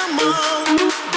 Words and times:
animal. 0.00 1.09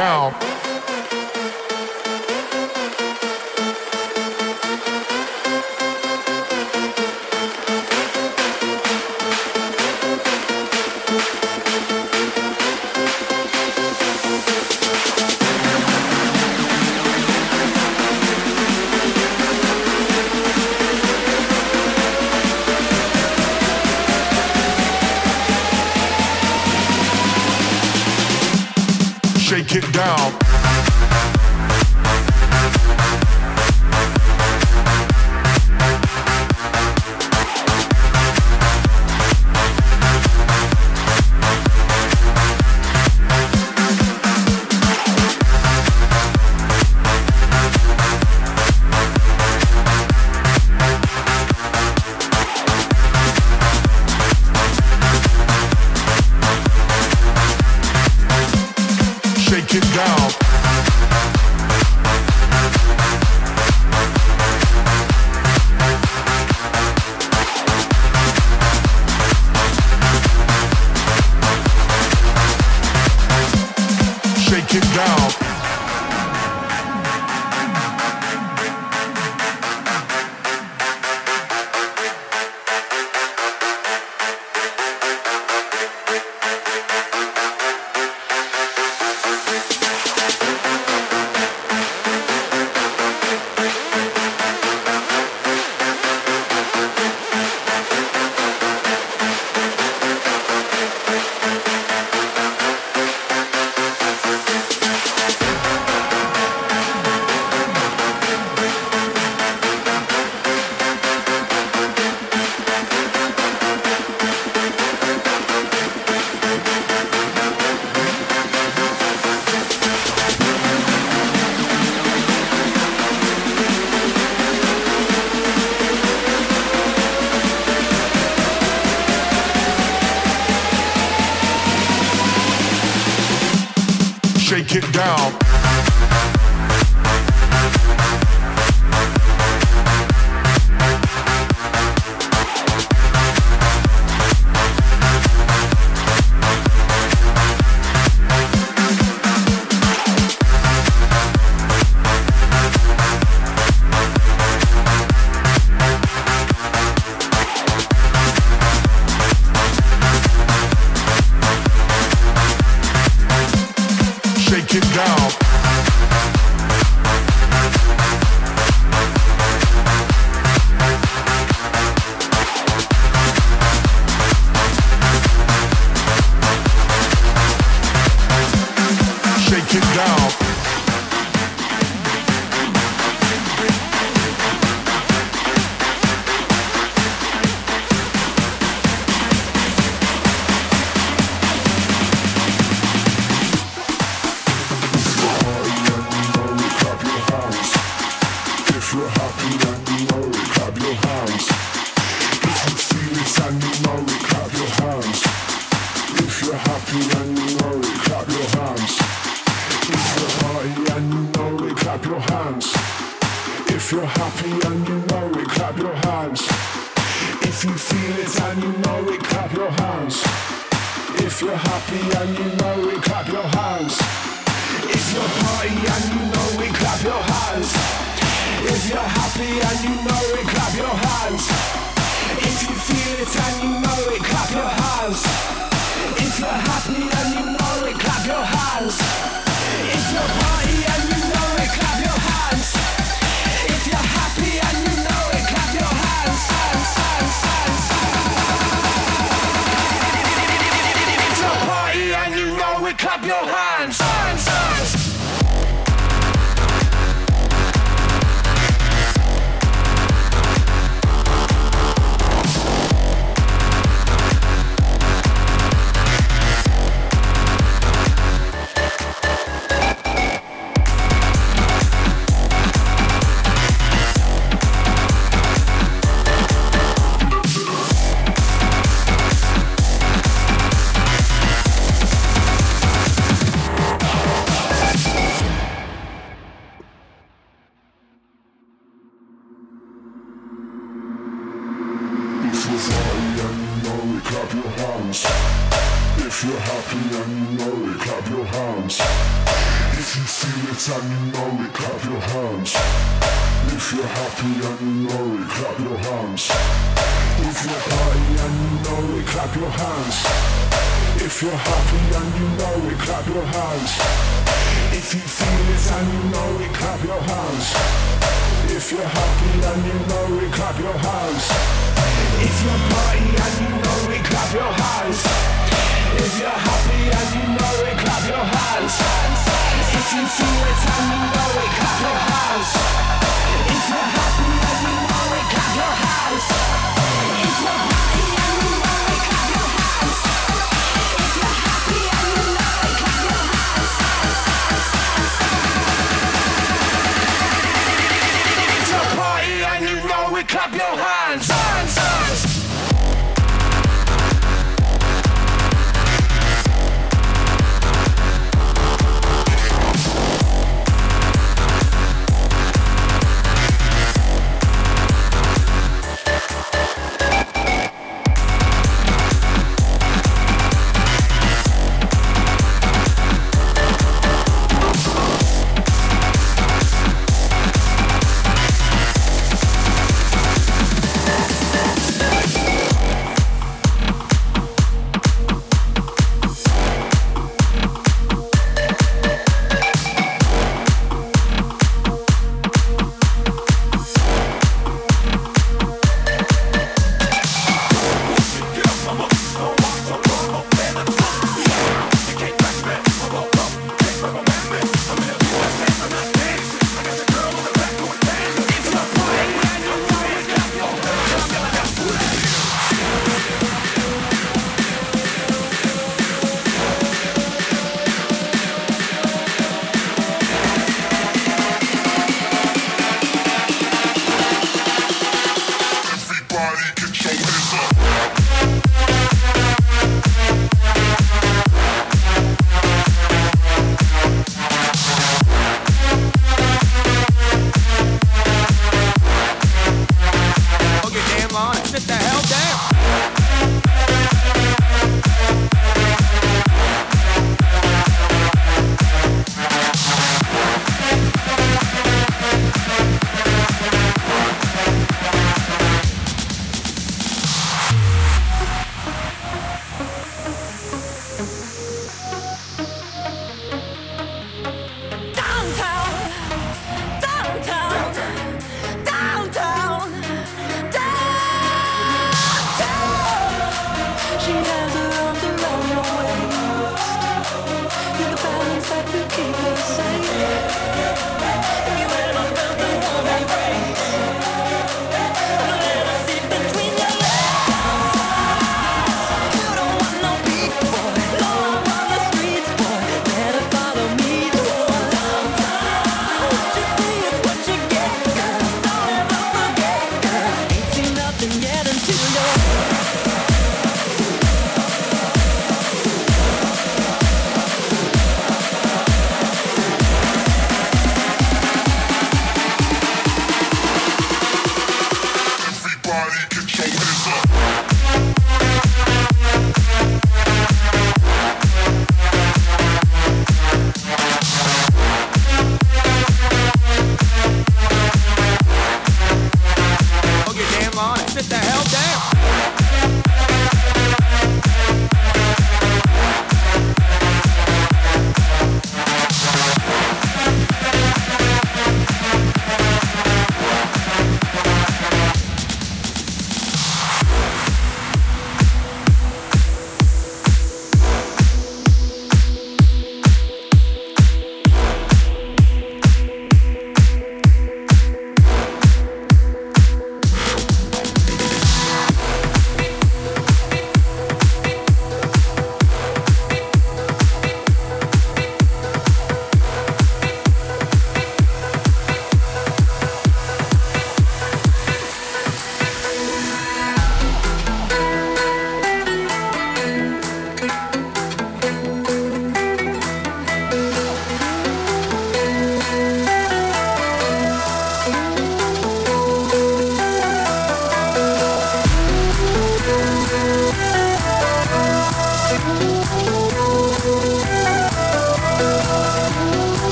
Down. 0.00 0.49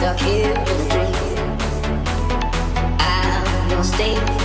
Stuck 0.00 0.22
in 0.22 0.56
a 0.56 0.64
dream. 0.88 1.58
I'm 2.98 3.68
gonna 3.68 3.84
stay 3.84 4.39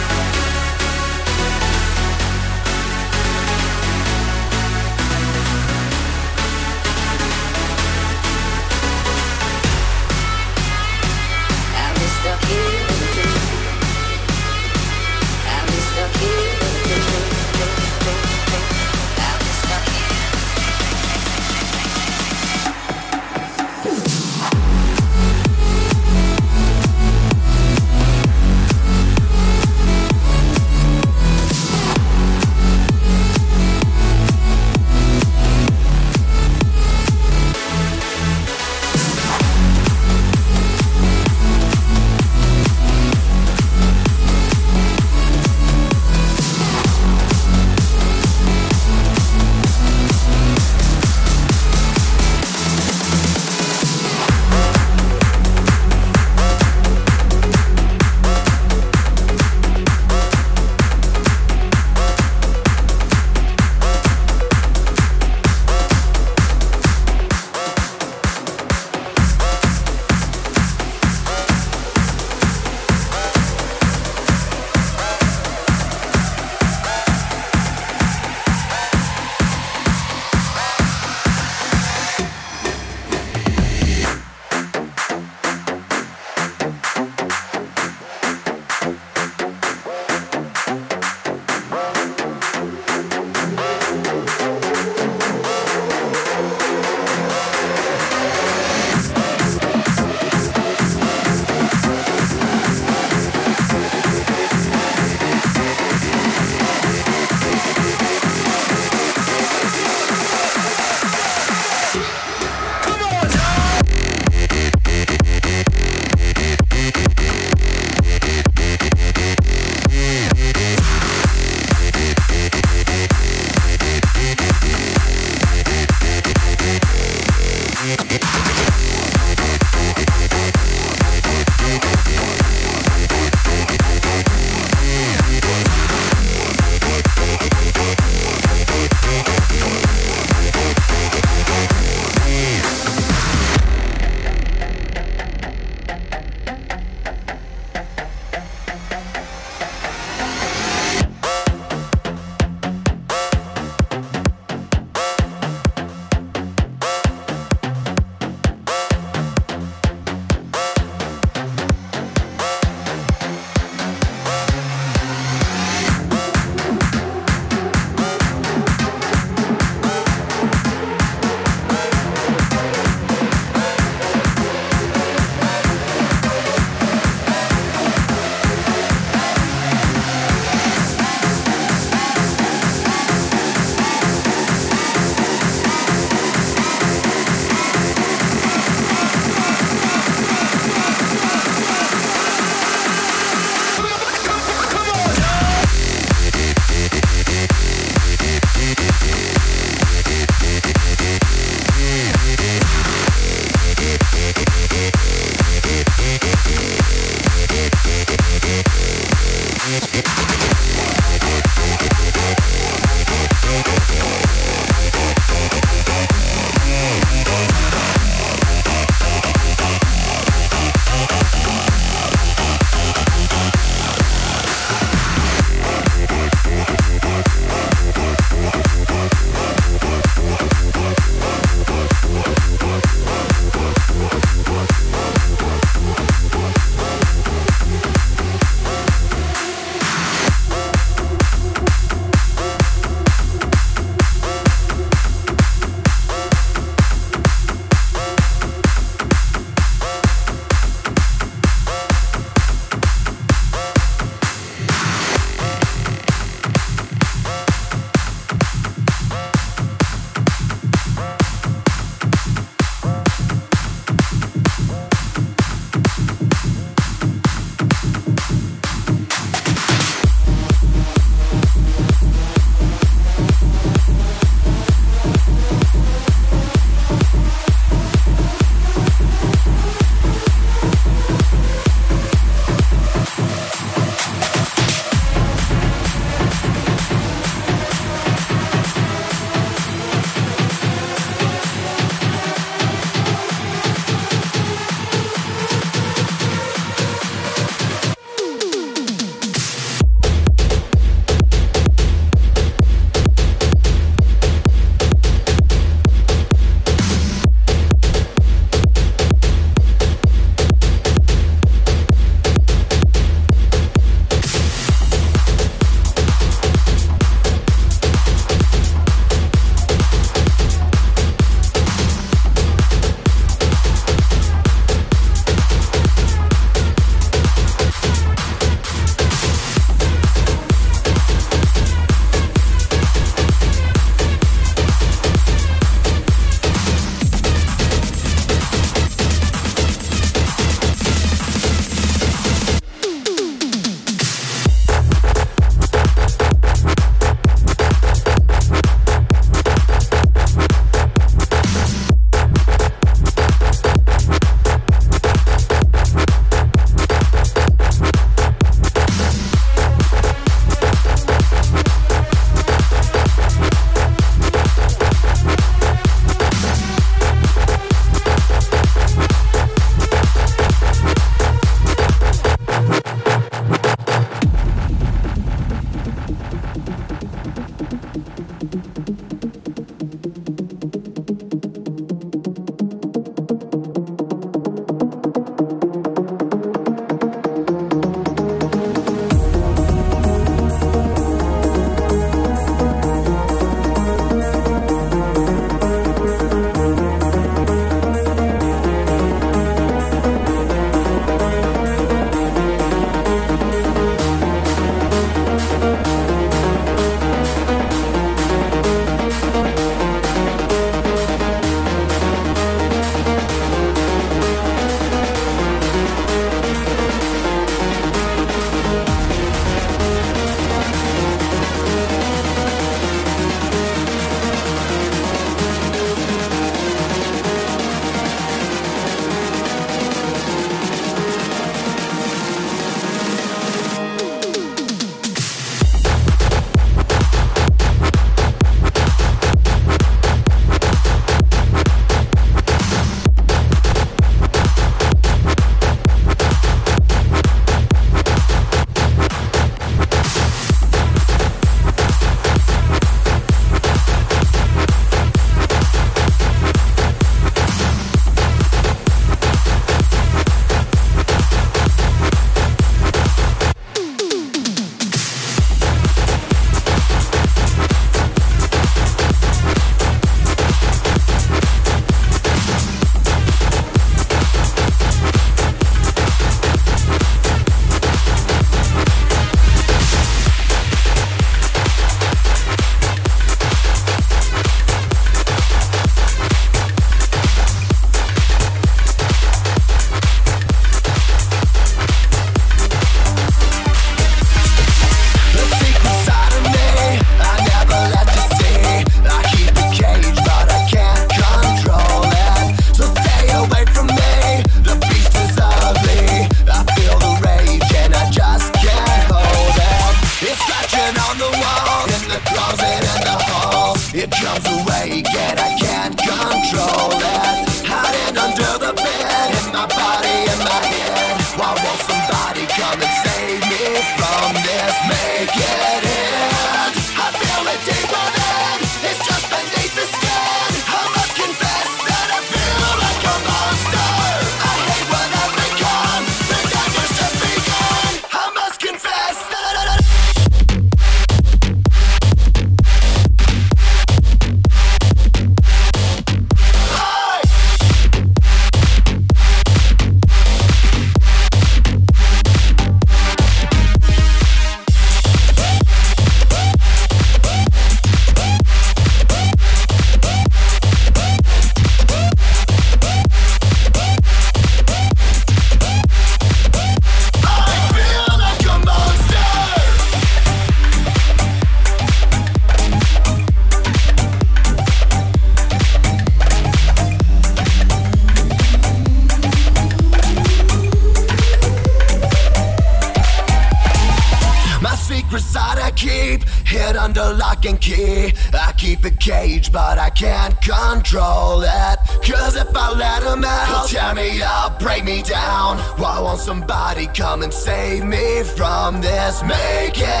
this? 599.11 599.23
Make 599.23 599.77
it 599.77 600.00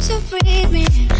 to 0.00 0.18
breathe 0.30 0.72
me. 0.72 1.19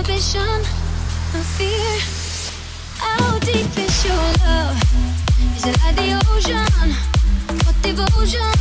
ambition, 0.00 0.62
my 1.34 1.42
fear. 1.56 1.92
How 2.96 3.38
deep 3.40 3.68
is 3.76 4.04
your 4.06 4.26
love? 4.40 4.76
Is 5.56 5.66
it 5.66 5.76
like 5.84 5.94
the 5.96 6.16
ocean? 6.32 6.88
What 7.64 7.76
devotion 7.82 8.56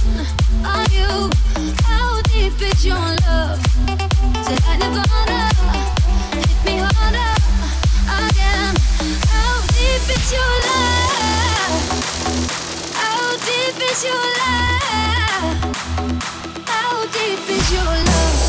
are 0.65 0.87
you? 0.91 1.29
How 1.87 2.21
deep 2.33 2.59
is 2.61 2.85
your 2.85 3.07
love? 3.23 3.59
Is 4.39 4.47
it 4.51 4.59
like 4.67 4.79
Nirvana? 4.79 5.41
Hit 6.43 6.59
me 6.65 6.75
harder 6.83 7.33
again. 8.19 8.75
How 9.31 9.55
deep 9.77 10.05
is 10.15 10.27
your 10.35 10.53
love? 10.67 11.73
How 12.99 13.23
deep 13.47 13.79
is 13.89 14.03
your 14.03 14.27
love? 14.41 15.55
How 16.67 17.05
deep 17.15 17.49
is 17.49 17.71
your 17.71 17.85
love? 17.85 18.48